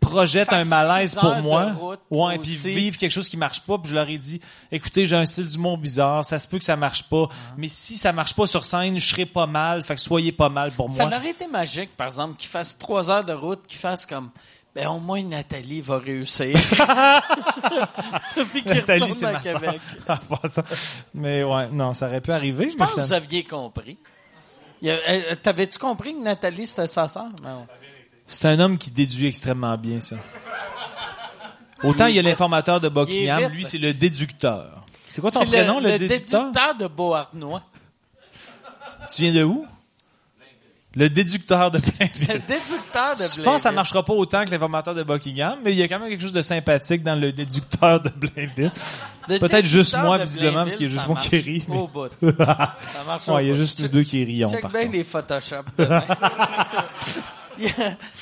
[0.05, 1.73] Fassent un malaise pour moi.
[2.11, 4.41] ouais, puis vivre quelque chose qui marche pas, puis je leur ai dit
[4.73, 7.97] écoutez, j'ai un style d'humour bizarre, ça se peut que ça marche pas, mais si
[7.97, 10.91] ça marche pas sur scène, je serai pas mal, fait que soyez pas mal pour
[10.91, 11.17] Ça moi.
[11.19, 14.31] aurait été magique, par exemple, qu'ils fassent trois heures de route, qu'ils fassent comme,
[14.75, 16.57] ben, au moins Nathalie va réussir.
[18.53, 19.41] Puis Nathalie, c'est ma.
[19.41, 19.81] Québec.
[20.47, 20.65] Ça.
[21.15, 22.71] Mais ouais, non, ça aurait pu arriver.
[22.71, 23.97] Je pense que ça- vous aviez compris.
[24.85, 27.29] Euh, T'avais-tu compris que Nathalie, c'était sa sœur?
[27.43, 27.67] Non.
[28.27, 30.17] C'est un homme qui déduit extrêmement bien ça.
[31.83, 34.83] Autant il y a l'informateur de Buckingham, lui c'est le déducteur.
[35.07, 36.51] C'est quoi ton prénom, le, le, le déducteur?
[36.51, 37.63] déducteur de Beauharnois.
[39.15, 39.67] Tu viens de où?
[40.97, 42.43] Le déducteur de Le Blainville.
[42.47, 43.75] déducteur de Je pense que ça Blainville.
[43.75, 46.33] marchera pas autant que l'informateur de Buckingham, mais il y a quand même quelque chose
[46.33, 48.71] de sympathique dans le déducteur de Blainville.
[49.29, 52.09] Le Peut-être juste moi, visiblement, parce qu'il y a juste moi qui mais- Au bout.
[52.39, 54.83] Ça marche au Ouais, il y a juste nous deux qui rions, Check par bien
[54.83, 54.93] contre.
[54.95, 55.65] les Photoshop.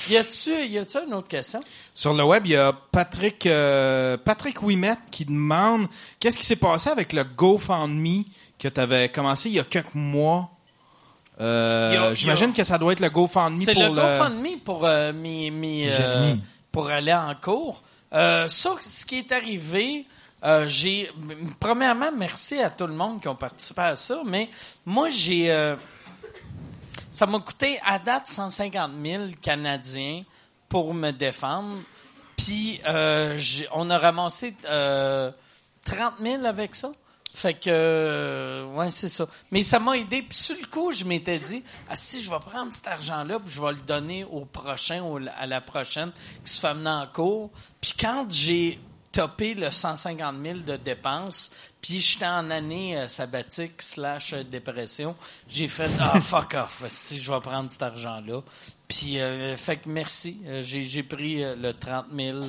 [0.09, 1.59] y a-tu, y a-tu une autre question?
[1.93, 5.87] Sur le web, il y a Patrick euh, Patrick Ouimet qui demande
[6.19, 8.23] qu'est-ce qui s'est passé avec le GoFundMe
[8.59, 10.49] que tu avais commencé il y a quelques mois?
[11.41, 15.49] Euh, J'imagine que ça doit être le GoFundMe C'est pour le GoFundMe pour euh, mes,
[15.51, 16.35] mes, euh,
[16.71, 17.81] pour aller en cours.
[18.13, 20.05] Euh, ça, ce qui est arrivé,
[20.43, 21.09] euh, j'ai
[21.59, 24.49] premièrement merci à tout le monde qui ont participé à ça, mais
[24.85, 25.75] moi j'ai euh,
[27.13, 30.23] ça m'a coûté à date 150 000 canadiens
[30.67, 31.77] pour me défendre.
[32.35, 33.37] Puis euh,
[33.71, 35.31] on a ramassé euh,
[35.85, 36.91] 30 000 avec ça.
[37.35, 39.27] Fait que euh, ouais c'est ça.
[39.51, 40.23] Mais ça m'a aidé.
[40.23, 43.53] Puis sur le coup, je m'étais dit, ah si je vais prendre cet argent-là, puis
[43.53, 46.11] je vais le donner au prochain ou à la prochaine
[46.43, 47.51] qui se fait amener en cours.
[47.79, 48.79] Puis quand j'ai
[49.13, 55.15] topé le 150 000 de dépenses, puis j'étais en année euh, sabbatique slash euh, dépression,
[55.47, 58.41] j'ai fait ah fuck off, si je vais prendre cet argent-là.
[58.93, 62.39] Puis euh, fait que merci, Euh, j'ai j'ai pris euh, le 30 000.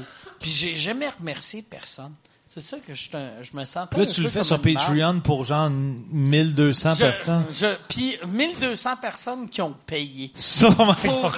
[0.40, 2.12] Puis j'ai jamais remercié personne.
[2.46, 3.88] C'est ça que je, suis je me sens.
[3.96, 7.46] Là, tu le fais sur Patreon pour genre 1200 personnes.
[7.50, 10.32] Je, puis 1200 personnes qui ont payé.
[10.36, 11.34] Ça, vraiment Pour...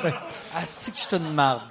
[0.54, 1.62] Asti que je te une marde.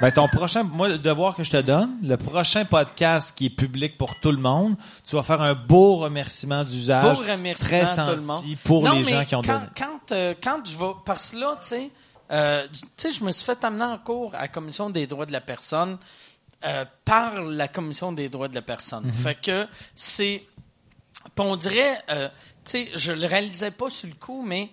[0.00, 3.50] Ben, ton prochain, moi, le devoir que je te donne, le prochain podcast qui est
[3.50, 7.18] public pour tout le monde, tu vas faire un beau remerciement d'usage.
[7.18, 8.58] Beau remerciement très tout le senti monde.
[8.64, 9.66] pour Non, les mais gens qui ont quand, donné.
[9.76, 10.92] Quand, euh, quand je vais...
[11.04, 11.90] Parce que là, tu sais,
[12.30, 15.26] euh, tu sais, je me suis fait amener en cours à la Commission des droits
[15.26, 15.98] de la personne
[16.64, 19.04] euh, par la Commission des droits de la personne.
[19.06, 19.12] Mhm.
[19.12, 20.44] Fait que c'est...
[21.38, 22.02] on dirait...
[22.64, 24.70] tu sais, je le réalisais pas sur le coup, mais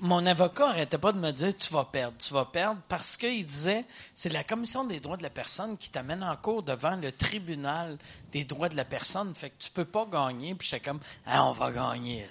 [0.00, 3.44] mon avocat arrêtait pas de me dire tu vas perdre, tu vas perdre, parce qu'il
[3.44, 7.10] disait c'est la commission des droits de la personne qui t'amène en cours devant le
[7.10, 7.96] tribunal
[8.32, 10.54] des droits de la personne, fait que tu peux pas gagner.
[10.54, 12.26] Puis j'étais comme ah, on va gagner,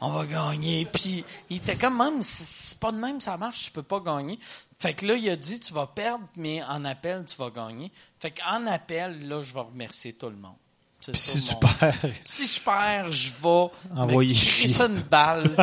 [0.00, 0.86] on va gagner.
[0.86, 4.38] Puis il était comme même c'est pas de même ça marche, tu peux pas gagner.
[4.78, 7.92] Fait que là il a dit tu vas perdre, mais en appel tu vas gagner.
[8.18, 10.56] Fait qu'en appel là je vais remercier tout le monde.
[11.00, 15.54] Si tu perds, si je perds, je vais Envoyer me une balle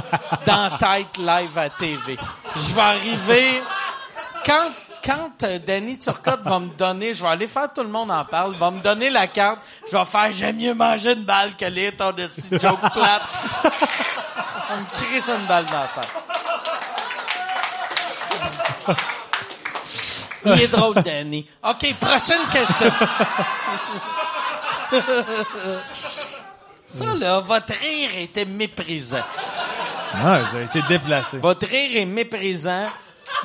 [0.45, 2.17] dans tête live à TV.
[2.56, 3.62] Je vais arriver...
[4.45, 4.69] Quand,
[5.04, 7.13] quand euh, Danny Turcotte va me donner...
[7.13, 8.56] Je vais aller faire tout le monde en parle.
[8.56, 9.60] va me donner la carte.
[9.91, 12.28] Je vais faire «J'aime mieux manger une balle que lire ton de
[12.60, 13.24] joke plate.»
[14.71, 16.10] On me crisse une balle dans la tête.
[20.45, 21.45] Il est drôle, Danny.
[21.63, 22.91] OK, prochaine question.
[26.86, 29.23] Ça, là, votre rire était méprisant.
[30.13, 31.38] ah, ça a été déplacé.
[31.39, 32.88] Votre rire est méprisant.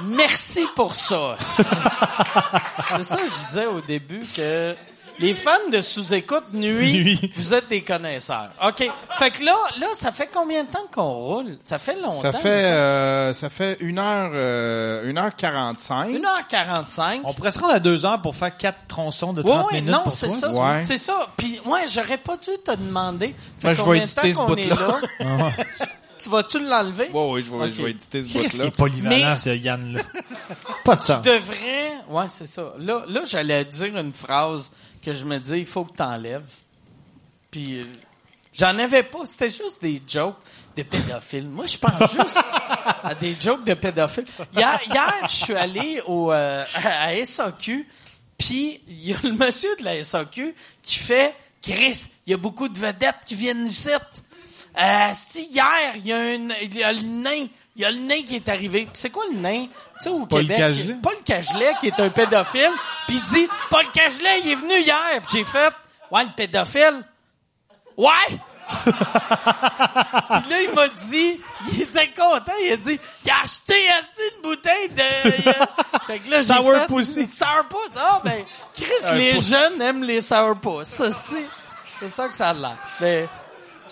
[0.03, 1.37] Merci pour ça.
[1.57, 4.75] C'est ça que je disais au début que
[5.21, 7.33] les fans de sous-écoute nuit, Nuit.
[7.37, 8.51] vous êtes des connaisseurs.
[8.67, 8.91] OK.
[9.19, 11.59] Fait que là, là, ça fait combien de temps qu'on roule?
[11.63, 12.13] Ça fait longtemps.
[12.13, 16.11] Ça fait, euh, ça fait une heure, euh, une heure quarante-cinq.
[16.11, 17.21] 1h45.
[17.25, 19.75] On pourrait se rendre à deux heures pour faire quatre tronçons de Oui, 30 oui,
[19.81, 20.51] minutes non, c'est ça.
[20.53, 20.81] Ouais.
[20.81, 21.27] C'est ça.
[21.37, 23.35] Puis, ouais, j'aurais pas dû te demander.
[23.59, 25.01] Fait Ben, je vais combien de temps éditer ce qu'on est bout-là.
[25.21, 25.51] là?
[26.23, 27.09] tu vas-tu l'enlever?
[27.13, 28.65] Ouais, oui, je vais, je vais éditer ce bout-là.
[28.67, 30.03] est polyvalent, Mais- ce Yann-là?
[30.85, 31.23] Pas de sens.
[31.25, 31.93] devrais.
[32.09, 32.73] Ouais, c'est ça.
[32.79, 34.71] Là, là j'allais dire une phrase
[35.05, 36.49] que je me dis, il faut que t'enlèves.
[37.51, 37.85] Puis, euh,
[38.53, 39.21] j'en avais pas.
[39.25, 40.37] C'était juste des jokes
[40.77, 41.49] de pédophiles.
[41.49, 42.39] Moi, je pense juste
[43.03, 44.27] à des jokes de pédophiles.
[44.57, 47.87] Hier, hier je suis allé au, euh, à à SAQ,
[48.39, 52.37] puis il y a le monsieur de la SAQ qui fait, Chris, il y a
[52.37, 53.89] beaucoup de vedettes qui viennent ici.
[54.79, 57.91] Euh, c'ti, hier, il y a un, il y a le nain, il y a
[57.91, 58.83] le nain qui est arrivé.
[58.83, 59.67] Puis c'est quoi le nain?
[59.67, 60.59] Tu sais, au Paul Québec.
[60.59, 60.95] Cagelet?
[61.03, 62.73] Paul Cagelet, qui est un pédophile,
[63.07, 65.21] puis il dit, Paul Cagelet, il est venu hier.
[65.27, 65.73] Puis j'ai fait,
[66.11, 67.05] ouais, le pédophile.
[67.97, 68.39] Ouais!
[68.85, 68.93] Puis
[70.51, 71.41] là, il m'a dit,
[71.73, 75.31] il était content, il a dit, il a acheté une bouteille de...
[76.07, 77.27] fait que là, j'ai Sour Pussy.
[77.27, 77.97] Sourpuss.
[77.97, 81.03] Ah, ben, Chris, les jeunes aiment les sourpuss.
[82.01, 82.77] C'est ça que ça a l'air.
[83.01, 83.29] Mais,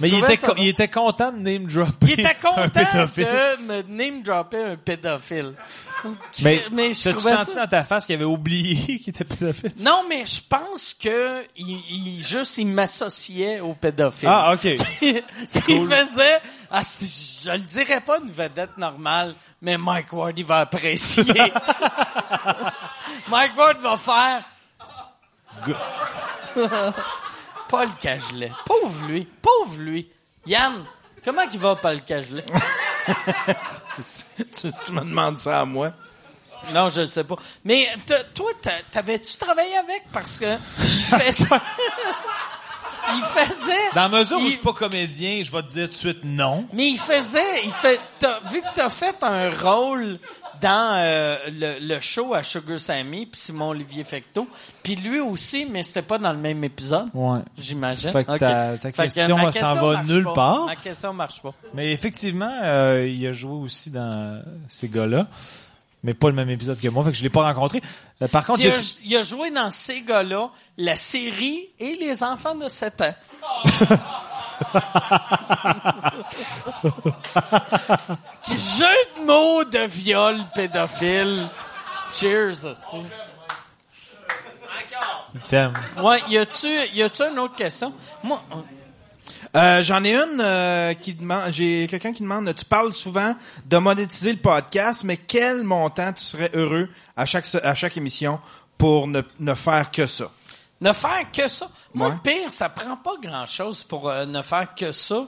[0.00, 2.06] Mais il était, ça il était content de name dropper.
[2.06, 5.54] il était content de me name dropper un pédophile.
[6.42, 7.62] Mais, mais je trouvais senti ça...
[7.62, 9.72] dans ta face qu'il avait oublié qu'il était pédophile?
[9.78, 14.28] Non, mais je pense que il, il- juste il m'associait au pédophile.
[14.30, 14.64] Ah, OK.
[15.02, 15.22] il
[15.88, 20.58] faisait ah, si- je le dirais pas une vedette normale, mais Mike Ward il va
[20.60, 21.24] apprécier.
[23.28, 24.44] Mike Ward va faire
[27.68, 28.52] Paul Cagelet.
[28.64, 30.08] Pauvre lui, pauvre lui.
[30.46, 30.84] Yann,
[31.24, 32.44] comment il va Paul Cagelet?
[34.54, 35.90] Tu, tu me demandes ça à moi?
[36.72, 37.34] Non, je ne sais pas.
[37.64, 40.04] Mais t- toi, t'a- t'avais-tu travaillé avec?
[40.12, 41.48] Parce que il faisait,
[43.10, 45.86] il faisait, Dans la mesure où Il- je suis pas comédien, je vais te dire
[45.86, 46.68] tout de suite non.
[46.72, 50.18] mais il faisait, il fait, t'as- vu que t'as fait un rôle
[50.60, 54.48] dans euh, le, le show à Sugar Sammy puis Simon Olivier Fecto,
[54.82, 57.08] puis lui aussi, mais c'était pas dans le même épisode.
[57.14, 57.40] Ouais.
[57.58, 58.10] J'imagine.
[58.10, 60.34] Fait que ta- ta Fait que question, s'en va nulle pas.
[60.34, 60.66] part.
[60.66, 61.54] Ma question marche pas.
[61.74, 65.26] Mais effectivement, euh, il a joué aussi dans ces gars-là.
[66.04, 67.82] Mais pas le même épisode que moi, fait que je l'ai pas rencontré.
[68.22, 72.54] Euh, par contre, a, il a joué dans ces gars-là, la série et les enfants
[72.54, 73.14] de 7 ans.
[78.42, 78.86] Qui jeu
[79.18, 81.48] de mots de viol pédophile.
[82.12, 82.64] Cheers.
[82.64, 83.02] aussi.
[85.48, 85.72] t'aime.
[86.02, 87.92] Ouais, y a-tu, y a-tu une autre question?
[88.22, 88.42] Moi,
[89.56, 91.52] Euh, J'en ai une euh, qui demande.
[91.52, 92.52] J'ai quelqu'un qui demande.
[92.54, 97.46] Tu parles souvent de monétiser le podcast, mais quel montant tu serais heureux à chaque
[97.62, 98.40] à chaque émission
[98.76, 100.30] pour ne, ne faire que ça?
[100.80, 101.68] Ne faire que ça.
[101.94, 102.14] Moi, Ouais.
[102.14, 105.24] le pire, ça prend pas grand-chose pour euh, ne faire que ça.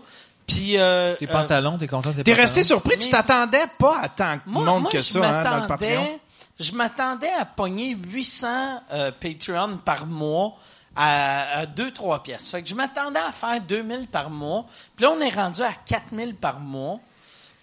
[0.47, 2.99] Puis, euh, Tes euh, pantalons, t'es content de tes T'es resté surpris.
[2.99, 5.55] Tu Mais- t'attendais pas à tant de Moi, monde moi, que je ça hein, dans
[5.57, 6.21] le m'attendais- Patreon.
[6.59, 10.55] Je m'attendais à pogner 800 euh, Patreon par mois
[10.97, 12.51] à, 2-3 pièces.
[12.51, 14.67] Fait que je m'attendais à faire 2000 par mois.
[14.97, 16.99] Puis là, on est rendu à 4000 par mois.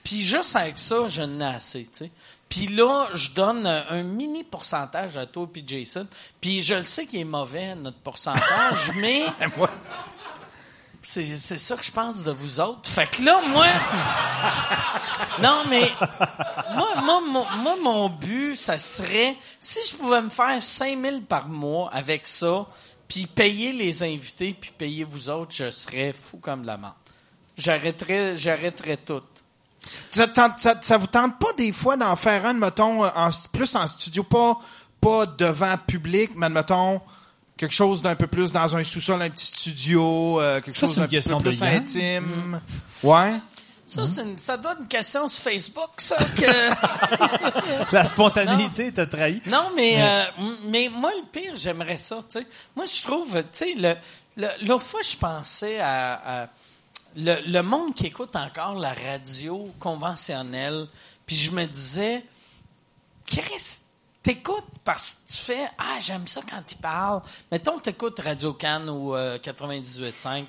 [0.08, 2.12] Puis juste avec ça, je n'ai assez, tu sais.
[2.48, 6.08] Puis là, je donne un, mini pourcentage à toi puis Jason.
[6.40, 9.26] Puis je le sais qu'il est mauvais, notre pourcentage, mais...
[11.04, 12.90] C'est, c'est ça que je pense de vous autres.
[12.90, 13.68] Fait que là, moi...
[15.42, 15.92] non, mais...
[16.74, 19.36] Moi, moi, mon, moi, mon but, ça serait...
[19.60, 22.66] Si je pouvais me faire 5000 par mois avec ça,
[23.10, 26.94] puis payer les invités, puis payer vous autres, je serais fou comme de la menthe.
[27.58, 29.24] J'arrêterais, j'arrêterais tout.
[30.12, 33.76] Ça, tente- ça, ça vous tente pas des fois d'en faire un, mettons, en, plus
[33.76, 34.60] en studio, pas,
[35.02, 37.02] pas devant public, mais mettons
[37.58, 40.96] quelque chose d'un peu plus dans un sous-sol, un petit studio, euh, quelque Ça, chose
[40.96, 42.62] d'un peu de plus intime.
[43.04, 43.40] Ouais.
[43.86, 47.92] Ça, c'est une- ça doit être une question sur Facebook, ça, que...
[47.96, 49.42] La spontanéité t'a trahi.
[49.48, 50.24] Non, mais, euh,
[50.66, 52.48] mais moi, le pire, j'aimerais ça, tu sais.
[52.76, 53.98] Moi, je trouve, tu sais,
[54.62, 56.48] l'autre fois, je pensais à, à
[57.18, 60.88] le, le monde qui écoute encore la radio conventionnelle,
[61.26, 62.24] puis je me disais,
[63.26, 63.82] Chris,
[64.22, 67.22] t'écoutes parce que tu fais, ah, j'aime ça quand il parle.
[67.52, 70.46] Mettons que t'écoutes Radio Cannes ou euh, 98.5,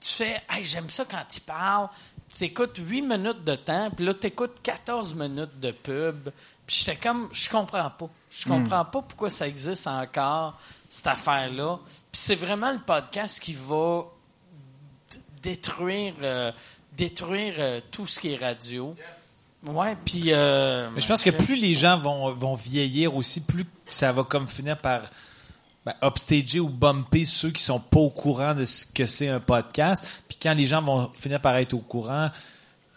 [0.00, 1.88] tu fais, hey, j'aime ça quand il parle.
[2.36, 6.30] Tu écoutes 8 minutes de temps, puis là, tu écoutes 14 minutes de pub.
[6.66, 8.10] Puis j'étais comme, je comprends pas.
[8.30, 11.78] Je comprends pas pourquoi ça existe encore, cette affaire-là.
[12.12, 14.04] Puis c'est vraiment le podcast qui va
[15.42, 16.52] détruire, euh,
[16.96, 18.94] détruire euh, tout ce qui est radio.
[19.66, 20.32] Ouais, puis...
[20.32, 24.22] euh, Mais je pense que plus les gens vont, vont vieillir aussi, plus ça va
[24.24, 25.02] comme finir par
[25.84, 29.40] ben, upstager ou bumper ceux qui sont pas au courant de ce que c'est un
[29.40, 30.06] podcast.
[30.28, 32.30] Puis quand les gens vont finir par être au courant,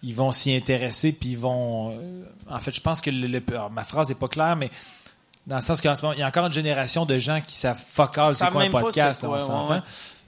[0.03, 1.97] ils vont s'y intéresser, puis ils vont...
[1.99, 4.69] euh, en fait, je pense que le, le- alors, ma phrase est pas claire, mais
[5.47, 7.55] dans le sens qu'en ce moment, il y a encore une génération de gens qui
[7.55, 9.69] savent fuck all c'est quoi un podcast, là, on s'entend.
[9.73, 9.79] ouais.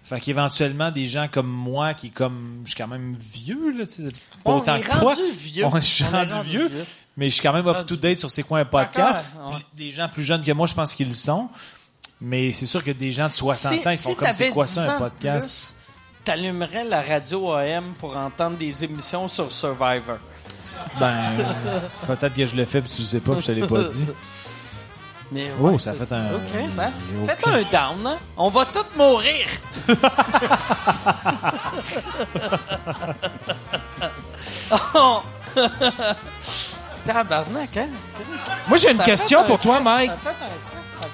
[0.04, 2.62] Fait qu'éventuellement, des gens comme moi, qui comme...
[2.66, 4.04] Je suis quand même vieux, là, tu sais,
[4.44, 5.00] pas on autant est que toi.
[5.14, 5.66] rendu vieux.
[5.76, 6.68] Je suis On rendu rendu vieux.
[6.68, 6.86] vieux.
[7.16, 9.22] Mais je suis quand même up to date sur c'est quoi un podcast.
[9.34, 9.60] D'accord, ouais.
[9.78, 11.48] Les gens plus jeunes que moi, je pense qu'ils le sont.
[12.20, 14.50] Mais c'est sûr que des gens de 60 Si- ans, ils font si comme c'est
[14.50, 15.76] quoi 10 ça un podcast?
[15.76, 20.18] plus, T'allumerais la radio AM pour entendre des émissions sur Survivor.
[21.00, 23.52] Ben, euh, peut-être que je le fais puis tu le sais pas, puis je te
[23.52, 24.06] l'ai pas dit.
[25.32, 26.90] Mais Oh, ouais, ça fait un- Ok, ça.
[27.26, 28.18] Faites aucun- un down, hein?
[28.38, 29.48] On va tous mourir.
[34.96, 35.22] oh.
[37.06, 37.88] Tabarnak, hein?
[38.68, 40.12] Moi, j'ai une Ça question pour toi, Mike.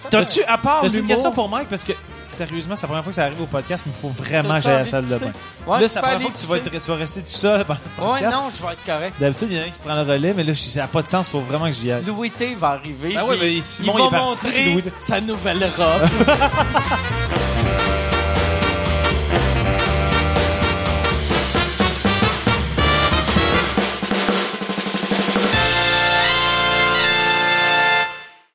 [0.10, 1.70] T'as-tu, à part T'as une question pour Mike?
[1.70, 4.10] Parce que, sérieusement, c'est la première fois que ça arrive au podcast, mais il faut
[4.10, 5.32] vraiment que T'as-tu j'aille à la salle de bain.
[5.68, 7.66] Ouais, là, c'est la première fois que tu vas, être, tu vas rester tout seul
[7.66, 9.14] pendant le Ouais, non, je vais être correct.
[9.20, 11.02] D'habitude, il y en a un qui prend le relais, mais là, ça n'a pas
[11.02, 12.04] de sens, il faut vraiment que j'y aille.
[12.06, 13.14] Louis T va arriver.
[13.14, 16.10] Ben ouais, mais Simon, il va parti, montrer sa nouvelle robe.